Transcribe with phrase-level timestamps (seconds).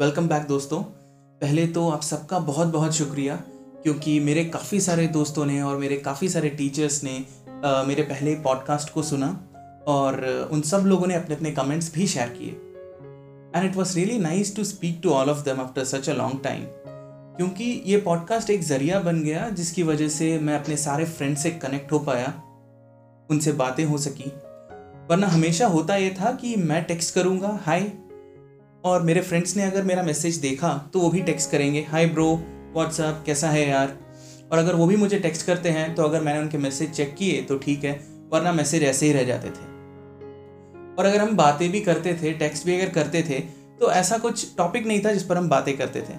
[0.00, 0.82] Welcome back दोस्तों।
[1.40, 3.34] पहले तो आप सबका बहुत बहुत शुक्रिया
[3.82, 7.26] क्योंकि मेरे काफ़ी सारे दोस्तों ने और मेरे काफ़ी सारे टीचर्स ने
[7.64, 9.28] uh, मेरे पहले पॉडकास्ट को सुना
[9.86, 12.50] और उन सब लोगों ने अपने अपने कमेंट्स भी शेयर किए।
[13.56, 16.42] And it was really nice to speak to all of them after such a long
[16.44, 16.64] time
[17.36, 21.50] क्योंकि ये पॉडकास्ट एक ज़रिया बन गया जिसकी वजह से मैं अपने सारे फ्रेंड से
[21.50, 22.34] कनेक्ट हो पाया
[23.30, 24.32] उनसे बातें हो सकी।
[25.10, 27.92] वरना हमेशा होता ये था कि मैं टेक्स्ट करूँगा हाय
[28.84, 32.34] और मेरे फ्रेंड्स ने अगर मेरा मैसेज देखा तो वो भी टेक्स्ट करेंगे हाय ब्रो
[32.74, 33.96] व्हाट्सअप कैसा है यार?
[34.52, 37.42] और अगर वो भी मुझे टेक्स्ट करते हैं तो अगर मैंने उनके मैसेज चेक किए
[37.42, 37.92] तो ठीक है
[38.32, 39.68] वरना मैसेज ऐसे ही रह जाते थे।
[40.98, 43.40] और अगर हम बातें भी करते थे टेक्स्ट भी अगर करते थे
[43.80, 46.14] तो ऐसा कुछ टॉपिक नहीं था जिस पर हम बातें करते थे।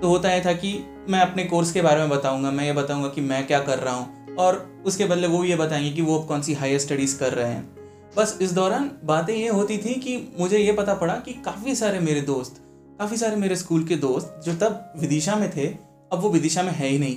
[0.00, 0.72] तो होता यह था कि
[1.08, 3.94] मैं अपने कोर्स के बारे में बताऊँगा मैं ये बताऊँगा कि मैं क्या कर रहा
[3.94, 7.32] हूँ और उसके बदले वो ये बताएँगे कि वो अब कौन सी हायर स्टडीज़ कर
[7.32, 7.81] रहे हैं।
[8.16, 12.00] बस इस दौरान बातें ये होती थी कि मुझे ये पता पड़ा कि काफ़ी सारे
[12.00, 12.56] मेरे दोस्त,
[12.98, 16.72] काफ़ी सारे मेरे स्कूल के दोस्त जो तब विदिशा में थे, अब वो विदिशा में
[16.72, 17.16] है ही नहीं।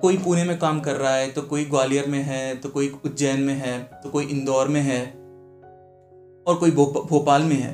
[0.00, 3.40] कोई पुणे में काम कर रहा है तो कोई ग्वालियर में है तो कोई उज्जैन
[3.40, 5.00] में है तो कोई इंदौर में है,
[6.46, 7.72] और कोई भोपाल में है।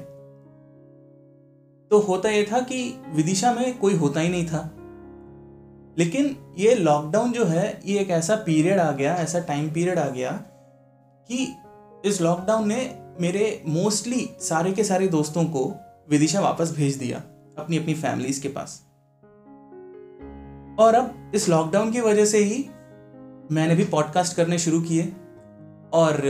[1.90, 2.82] तो होता यह था कि
[3.14, 4.62] विदिशा में कोई होता ही नहीं था।
[5.98, 10.08] लेकिन ये लॉकडाउन जो है, ये एक ऐसा पीरियड आ गया, ऐसा टाइम पीरियड आ
[10.08, 10.32] गया
[11.28, 11.46] कि
[12.06, 15.74] इस लॉकडाउन ने मेरे मोस्टली सारे के सारे दोस्तों को
[16.10, 17.18] विदिशा वापस भेज दिया,
[17.58, 18.82] अपनी अपनी फैमिलीज़ के पास।
[20.80, 22.66] और अब इस लॉकडाउन की वजह से ही
[23.52, 25.12] मैंने भी पॉडकास्ट करने शुरू किए।
[25.92, 26.20] और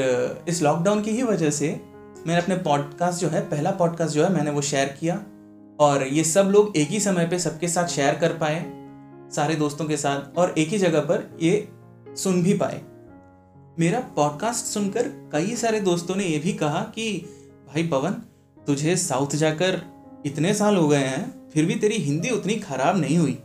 [0.48, 1.80] इस लॉकडाउन की ही वजह से
[2.26, 5.14] मैंने अपने पॉडकास्ट जो है, पहला पॉडकास्ट जो है, मैंने वो शेयर किया।
[5.80, 8.64] और ये सब लोग एक ही समय पे सबके साथ शेयर कर पाए,
[9.30, 11.68] सारे दोस्तों के साथ, और एक ही जगह पर ये
[12.08, 12.80] सुन भी पाए।
[13.78, 17.18] मेरा पॉडकास्ट सुनकर कई सारे दोस्तों ने यह भी कहा कि,
[17.66, 18.10] भाई पवन,
[18.66, 19.82] तुझे साउथ जाकर
[20.26, 23.38] इतने साल हो गए हैं, फिर भी तेरी हिंदी उतनी खराब नहीं हुई।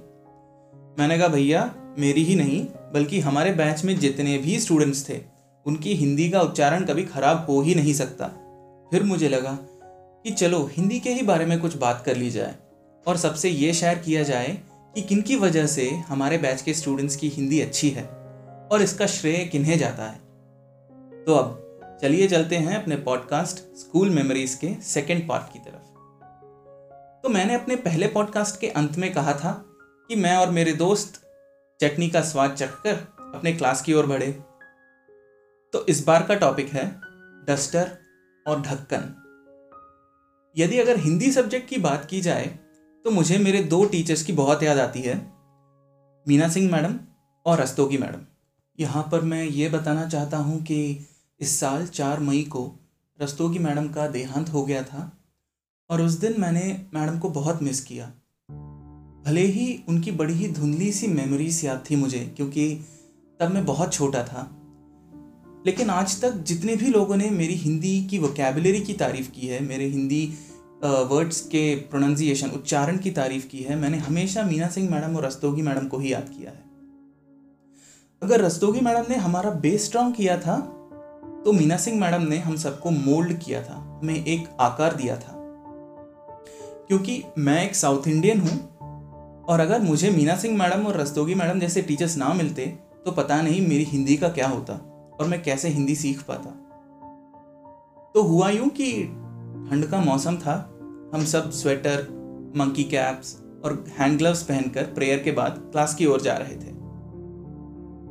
[1.00, 5.20] मैंने कहा, भैया, मेरी ही नहीं, बल्कि हमारे बैच में जितने भी स्टूडेंट्स थे,
[5.66, 8.26] उनकी हिंदी का उच्चारण कभी खराब हो ही नहीं सकता।
[8.92, 9.58] फिर मुझे लगा
[10.24, 12.56] कि, चलो, हिंदी के ही बारे में कुछ बात कर ली जाए
[13.08, 14.58] और सबसे ये शेयर किया जाए
[14.96, 18.04] कि किन की वजह से हमारे बैच के स्टूडेंट्स की हिंदी अच्छी है
[18.72, 20.21] और इसका श्रेय किन्हें जाता है।
[21.26, 25.90] तो अब चलिए चलते हैं अपने पॉडकास्ट स्कूल मेमोरीज के सेकेंड पार्ट की तरफ़।
[27.24, 29.52] तो मैंने अपने पहले पॉडकास्ट के अंत में कहा था
[30.10, 31.22] कि मैं और मेरे दोस्त
[31.80, 32.96] चटनी का स्वाद चखकर
[33.36, 34.32] अपने क्लास की ओर बढ़े।
[35.74, 36.86] तो इस बार का टॉपिक है
[37.48, 37.92] डस्टर
[38.46, 39.14] और ढक्कन।
[40.56, 42.46] यदि अगर हिंदी सब्जेक्ट की बात की जाए
[43.06, 45.16] तो मुझे मेरे दो टीचर्स की बहुत याद आती है,
[46.26, 47.00] मीना सिंह मैडम
[47.46, 48.26] और रस्तोगी मैडम।
[48.80, 51.08] यहाँ पर मैं ये बताना चाहता हूँ कि
[51.42, 52.72] इस साल चार मई को
[53.20, 55.12] रस्तोगी मैडम का देहांत हो गया था
[55.90, 56.62] और उस दिन मैंने
[56.94, 58.06] मैडम को बहुत मिस किया।
[59.26, 62.74] भले ही उनकी बड़ी ही धुंधली सी मेमोरीज याद थी मुझे, क्योंकि
[63.40, 64.44] तब मैं बहुत छोटा था,
[65.66, 69.64] लेकिन आज तक जितने भी लोगों ने मेरी हिंदी की वोकेबलरी की तारीफ़ की है,
[69.64, 70.26] मेरे हिंदी
[70.84, 75.62] वर्ड्स के प्रोनाउंसिएशन उच्चारण की तारीफ़ की है, मैंने हमेशा मीना सिंह मैडम और रस्तोगी
[75.62, 76.64] मैडम को ही याद किया है।
[78.22, 80.58] अगर रस्तोगी मैडम ने हमारा बेस स्ट्रॉन्ग किया था
[81.46, 85.34] तो मीना सिंह मैडम ने हम सबको मोल्ड किया था, हमें एक आकार दिया था।
[86.88, 88.58] क्योंकि मैं एक साउथ इंडियन हूँ,
[89.44, 92.66] और अगर मुझे मीना सिंह मैडम और रस्तोगी मैडम जैसे टीचर्स ना मिलते
[93.06, 94.74] तो पता नहीं मेरी हिंदी का क्या होता,
[95.20, 96.50] और मैं कैसे हिंदी सीख पाता।
[98.16, 98.92] तो हुआ यूँ कि
[99.70, 100.56] ठंड का मौसम था,
[101.14, 102.08] हम सब स्वेटर
[102.58, 103.36] मंकी कैप्स
[103.66, 106.71] और हैंड ग्लव्स पहनकर प्रेयर के बाद क्लास की ओर जा रहे थे।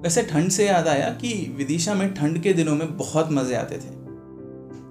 [0.01, 3.75] वैसे ठंड से याद आया कि विदिशा में ठंड के दिनों में बहुत मज़े आते
[3.75, 4.01] थे।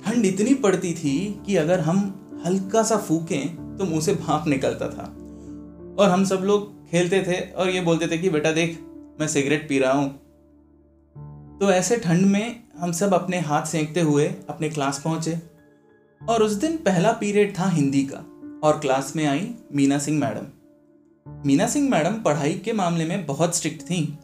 [0.03, 2.15] ठंड इतनी पड़ती थी कि अगर हम
[2.45, 5.03] हल्का सा फूकें तो मुँह से भाप निकलता था।
[5.99, 8.79] और हम सब लोग खेलते थे और ये बोलते थे कि, बेटा देख,
[9.19, 10.09] मैं सिगरेट पी रहा हूँ।
[11.59, 15.37] तो ऐसे ठंड में हम सब अपने हाथ सेंकते हुए अपने क्लास पहुँचे।
[16.29, 18.17] और उस दिन पहला पीरियड था हिंदी का,
[18.67, 20.45] और क्लास में आई मीना सिंह मैडम।
[21.45, 24.17] मीना सिंह मैडम पढ़ाई के मामले में बहुत स्ट्रिक्ट थी।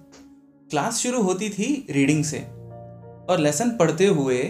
[0.70, 2.38] क्लास शुरू होती थी रीडिंग से।
[3.30, 4.44] और लेसन पढ़ते हुए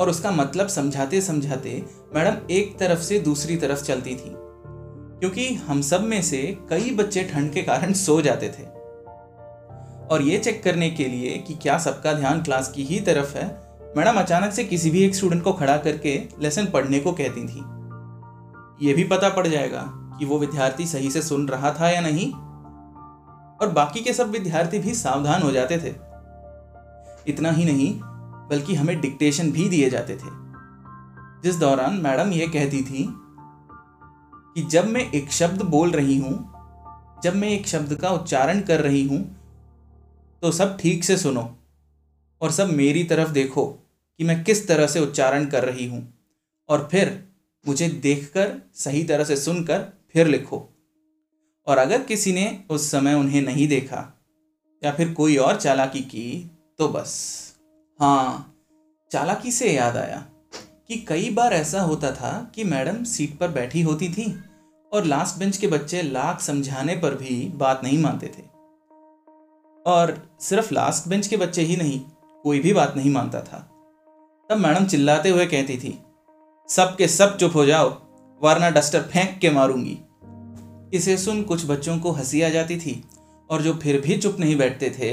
[0.00, 1.84] और उसका मतलब समझाते समझाते
[2.14, 4.32] मैडम एक तरफ़ से दूसरी तरफ़ चलती थी।
[5.20, 8.62] क्योंकि हम सब में से कई बच्चे ठंड के कारण सो जाते थे।
[10.06, 13.46] और ये चेक करने के लिए कि क्या सबका ध्यान क्लास की ही तरफ़ है,
[13.96, 17.60] मैडम अचानक से किसी भी एक स्टूडेंट को खड़ा करके लेसन पढ़ने को कहती थी।
[18.86, 22.53] ये भी पता पड़ जाएगा कि वो विद्यार्थी सही से सुन रहा था या नहीं।
[23.60, 25.94] और बाकी के सब विद्यार्थी भी सावधान हो जाते थे।
[27.28, 27.92] इतना ही नहीं,
[28.50, 30.32] बल्कि हमें डिक्टेशन भी दिए जाते थे।
[31.42, 33.06] जिस दौरान मैडम यह कहती थी
[34.54, 36.34] कि जब मैं एक शब्द बोल रही हूँ,
[37.24, 39.20] जब मैं एक शब्द का उच्चारण कर रही हूँ
[40.42, 41.48] तो सब ठीक से सुनो
[42.40, 43.66] और सब मेरी तरफ़ देखो
[44.20, 46.02] कि मैं किस तरह से उच्चारण कर रही हूँ।
[46.68, 47.28] और फिर
[47.64, 50.58] मुझे देखकर, सही तरह से सुनकर फिर लिखो।
[51.66, 54.20] और अगर किसी ने उस समय उन्हें नहीं देखा
[54.82, 57.12] या फिर कोई और चालाकी की तो बस।
[58.00, 58.54] हाँ
[59.10, 60.24] चालाकी से याद आया
[60.88, 64.44] कि कई बार ऐसा होता था कि मैडम सीट पर बैठी होती थी
[64.92, 68.42] और लास्ट बेंच के बच्चे लाख समझाने पर भी बात नहीं मानते थे।
[69.86, 72.00] और सिर्फ़ लास्ट बेंच के बच्चे ही नहीं,
[72.42, 73.58] कोई भी बात नहीं मानता था।
[74.50, 75.98] तब मैडम चिल्लाते हुए कहती थी,
[76.68, 77.88] सब के सब चुप हो जाओ,
[78.40, 79.98] वरना डस्टर फेंक के मारूँगी।
[80.94, 83.02] इसे सुन कुछ बच्चों को हँसी आ जाती थी,
[83.50, 85.10] और जो फिर भी चुप नहीं बैठते थे,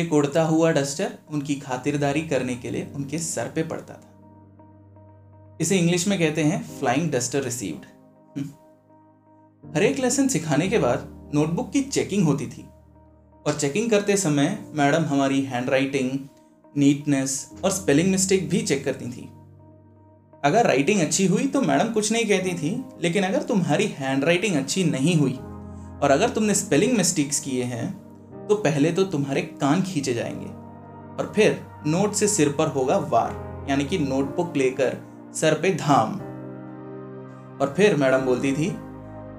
[0.00, 5.78] एक उड़ता हुआ डस्टर उनकी खातिरदारी करने के लिए उनके सर पे पड़ता था। इसे
[5.78, 7.86] इंग्लिश में कहते हैं फ्लाइंग डस्टर रिसीव्ड
[9.76, 12.64] हर एक लेसन सिखाने के बाद नोटबुक की चेकिंग होती थी,
[13.46, 16.10] और चेकिंग करते समय मैडम हमारी हैंडराइटिंग
[16.76, 19.28] नीटनेस और स्पेलिंग मिस्टेक भी चेक करती थी।
[20.42, 24.56] अगर राइटिंग अच्छी हुई तो मैडम कुछ नहीं कहती थी, लेकिन अगर तुम्हारी हैंड राइटिंग
[24.56, 25.32] अच्छी नहीं हुई
[26.02, 30.46] और अगर तुमने स्पेलिंग मिस्टेक्स किए हैं तो पहले तो तुम्हारे कान खींचे जाएँगे।
[31.16, 34.96] और फिर नोट से सिर पर होगा वार, यानी कि नोटबुक लेकर
[35.34, 36.14] सर पे धाम।
[37.60, 38.68] और फिर मैडम बोलती थी,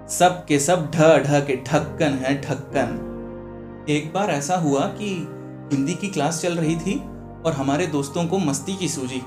[0.09, 5.13] सब के सब ढ ढ के ढक्कन है, ढक्कन। एक बार ऐसा हुआ कि
[5.73, 6.99] हिंदी की क्लास चल रही थी
[7.45, 9.21] और हमारे दोस्तों को मस्ती की सूझी।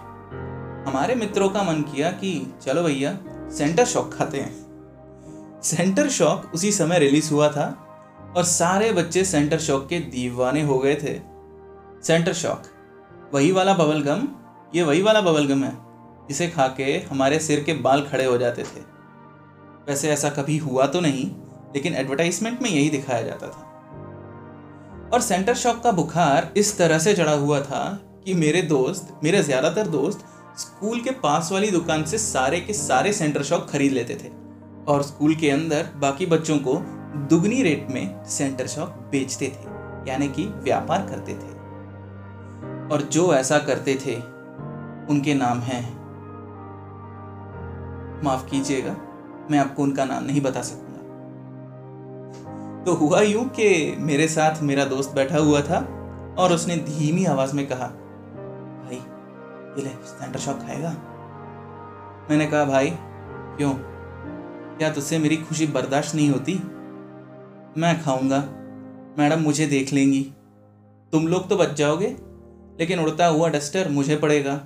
[0.86, 2.30] हमारे मित्रों का मन किया कि
[2.62, 3.18] चलो भैया
[3.50, 7.64] सेंटर शॉक खाते हैं। सेंटर शॉक उसी समय रिलीज़ हुआ था
[8.36, 11.14] और सारे बच्चे सेंटर शॉक के दीवाने हो गए थे।
[12.02, 12.62] सेंटर शॉक
[13.34, 14.26] वही वाला बबल गम
[14.74, 15.72] ये वही वाला बबल गम है,
[16.28, 18.80] जिसे खा के हमारे सिर के बाल खड़े हो जाते थे।
[19.88, 21.24] वैसे ऐसा कभी हुआ तो नहीं,
[21.74, 27.14] लेकिन एडवर्टाइजमेंट में यही दिखाया जाता था। और सेंटर शॉक का बुखार इस तरह से
[27.14, 27.84] चढ़ा हुआ था
[28.24, 30.24] कि मेरे दोस्त, मेरे ज़्यादातर दोस्त
[30.58, 34.30] स्कूल के पास वाली दुकान से सारे के सारे सेंटर शॉक खरीद लेते थे।
[34.88, 36.74] और स्कूल के अंदर बाकी बच्चों को
[37.30, 39.68] दुगनी रेट में सेंटर शॉक बेचते थे,
[40.10, 41.56] यानी कि व्यापार करते थे।
[42.94, 44.16] और जो ऐसा करते थे,
[45.10, 45.96] उनके नाम हैं।
[48.24, 48.96] माफ़ कीजिएगा,
[49.50, 50.96] मैं आपको उनका नाम नहीं बता सकूँगा।
[52.84, 55.78] तो हुआ यूँ कि मेरे साथ मेरा दोस्त बैठा हुआ था,
[56.38, 58.05] और उसने धीमी आवाज़ में कहा
[59.76, 60.90] ये ले सेंटर शॉक खाएगा।
[62.30, 62.90] मैंने कहा, भाई,
[63.56, 63.74] क्यों?
[64.78, 66.54] क्या तुझसे मेरी खुशी बर्दाश्त नहीं होती?
[67.80, 68.38] मैं खाऊँगा।
[69.18, 70.24] मैडम मुझे देख लेंगी।
[71.12, 72.16] तुम लोग तो बच जाओगे,
[72.80, 74.56] लेकिन उड़ता हुआ डस्टर मुझे पड़ेगा।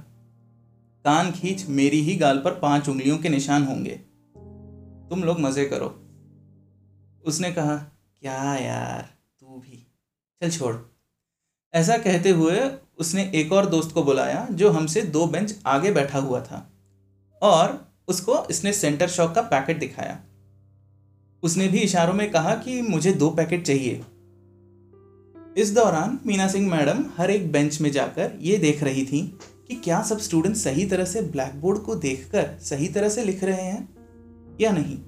[1.05, 4.01] कान खींच, मेरी ही गाल पर पाँच उंगलियों के निशान होंगे।
[5.11, 5.87] तुम लोग मज़े करो।
[7.25, 7.77] उसने कहा,
[8.21, 9.09] क्या यार,
[9.41, 9.87] तू भी।
[10.43, 10.77] चल छोड़।
[11.75, 12.61] ऐसा कहते हुए
[13.01, 16.71] उसने एक और दोस्त को बुलाया, जो हमसे दो बेंच आगे बैठा हुआ था।
[17.43, 20.21] और उसको इसने सेंटर शॉक का पैकेट दिखाया।
[21.43, 24.03] उसने भी इशारों में कहा कि मुझे दो पैकेट चाहिए।
[25.57, 29.39] इस दौरान मीना सिंह मैडम हर एक बेंच में जाकर ये देख रही थी
[29.69, 33.45] कि क्या सब स्टूडेंट सही तरह से ब्लैक बोर्ड को देखकर सही तरह से लिख
[33.45, 33.89] रहे हैं
[34.61, 34.99] या नहीं।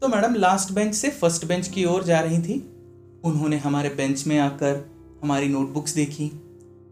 [0.00, 2.70] तो मैडम लास्ट बेंच से फ़र्स्ट बेंच की ओर जा रही थी।
[3.24, 4.93] उन्होंने हमारे बेंच में आकर
[5.24, 6.26] हमारी नोटबुक्स देखी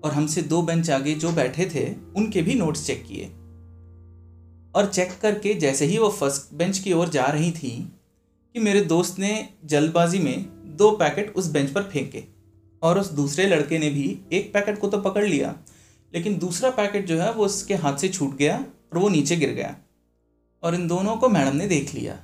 [0.05, 1.85] और हमसे दो बेंच आगे जो बैठे थे,
[2.17, 3.25] उनके भी नोट्स चेक किए।
[4.75, 7.71] और चेक करके जैसे ही वो फ़र्स्ट बेंच की ओर जा रही थी
[8.55, 12.23] कि मेरे दोस्त ने जल्दबाजी में दो पैकेट उस बेंच पर फेंके
[12.83, 15.55] और उस दूसरे लड़के ने भी एक पैकेट को तो पकड़ लिया,
[16.13, 18.57] लेकिन दूसरा पैकेट जो है वो उसके हाथ से छूट गया
[18.93, 19.77] और वो नीचे गिर गया
[20.63, 22.15] और इन दोनों को मैडम ने देख लिया।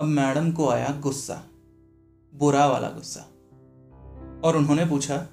[0.00, 1.42] अब मैडम को आया गुस्सा,
[2.32, 3.28] बुरा वाला गुस्सा।
[4.44, 5.28] और उन्होंने पूछा,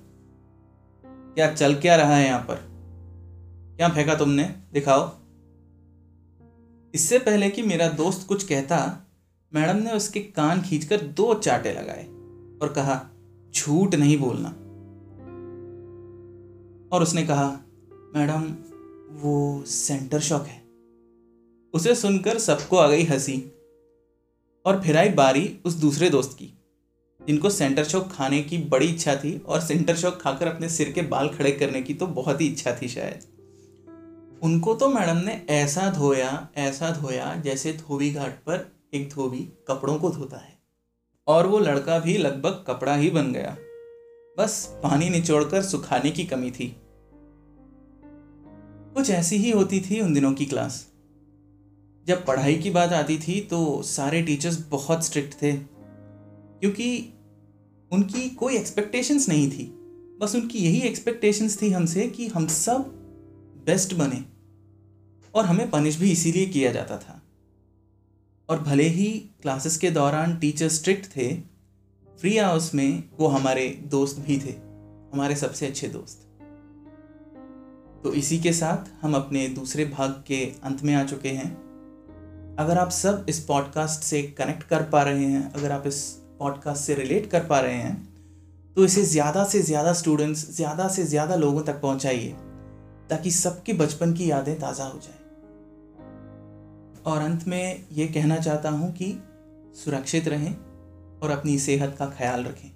[1.05, 2.69] क्या चल क्या रहा है यहाँ पर?
[3.77, 4.43] क्या फेंका तुमने?
[4.73, 5.11] दिखाओ।
[6.93, 9.07] इससे पहले कि मेरा दोस्त कुछ कहता,
[9.53, 12.05] मैडम ने उसके कान खींचकर दो चाटे लगाए
[12.61, 13.09] और कहा,
[13.55, 14.49] झूठ नहीं बोलना।
[16.95, 17.57] और उसने कहा,
[18.15, 18.55] मैडम,
[19.21, 20.63] वो सेंटर शॉक है।
[21.73, 23.41] उसे सुनकर सबको आ गई हँसी
[24.65, 26.58] और फिर आई बारी उस दूसरे दोस्त की।
[27.21, 31.01] जिनको सेंटर शॉक खाने की बड़ी इच्छा थी और सेंटर शॉक खाकर अपने सिर के
[31.01, 33.23] बाल खड़े करने की तो बहुत ही इच्छा थी शायद।
[34.43, 39.95] उनको तो मैडम ने ऐसा धोया ऐसा धोया जैसे धोबी घाट पर एक धोबी कपड़ों
[39.95, 40.57] को धोता है
[41.27, 43.55] और वो लड़का भी लगभग कपड़ा ही बन गया।
[44.37, 46.75] बस पानी निचोड़कर सुखाने की कमी थी।
[48.95, 50.85] कुछ ऐसी ही होती थी उन दिनों की क्लास
[52.07, 55.78] जब पढ़ाई की बात आती थी तो सारे टीचर्स बहुत स्ट्रिक्ट थे।
[56.59, 57.13] क्योंकि
[57.91, 59.75] उनकी कोई एक्सपेक्टेशंस नहीं थी।
[60.21, 62.81] बस उनकी यही एक्सपेक्टेशंस थी हमसे कि हम सब
[63.65, 64.25] बेस्ट बने
[65.35, 67.23] और हमें पनिश भी इसीलिए किया जाता था।
[68.49, 71.35] और भले ही क्लासेस के दौरान टीचर स्ट्रिक्ट थे
[72.19, 74.51] फ्री आवर्स में वो हमारे दोस्त भी थे,
[75.13, 76.25] हमारे सबसे अच्छे दोस्त।
[78.03, 81.69] तो इसी के साथ हम अपने दूसरे भाग के अंत में आ चुके हैं।
[82.59, 86.83] अगर आप सब इस पॉडकास्ट से कनेक्ट कर पा रहे हैं, अगर आप इस पॉडकास्ट
[86.83, 87.97] से रिलेट कर पा रहे हैं
[88.77, 92.35] तो इसे ज़्यादा से ज़्यादा स्टूडेंट्स ज़्यादा से ज़्यादा लोगों तक पहुँचाइए,
[93.09, 95.17] ताकि सबके बचपन की यादें ताज़ा हो जाए।
[97.05, 99.11] और अंत में ये कहना चाहता हूँ कि
[99.75, 100.55] सुरक्षित रहें
[101.19, 102.69] और अपनी सेहत का ख्याल रखें।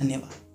[0.00, 0.49] धन्यवाद।